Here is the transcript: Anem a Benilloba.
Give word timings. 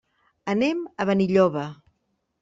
Anem 0.53 0.79
a 1.03 1.05
Benilloba. 1.09 1.65